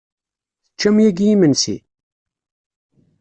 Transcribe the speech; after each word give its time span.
Teččam 0.67 0.97
yagi 1.03 1.27
imensi? 1.33 1.77